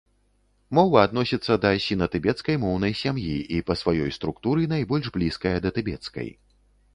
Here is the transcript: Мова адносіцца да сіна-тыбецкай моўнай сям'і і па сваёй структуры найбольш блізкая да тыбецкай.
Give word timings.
Мова 0.77 1.01
адносіцца 1.07 1.57
да 1.65 1.69
сіна-тыбецкай 1.87 2.57
моўнай 2.63 2.93
сям'і 3.01 3.35
і 3.59 3.61
па 3.69 3.77
сваёй 3.83 4.11
структуры 4.17 4.67
найбольш 4.73 5.13
блізкая 5.19 5.55
да 5.69 5.75
тыбецкай. 5.79 6.27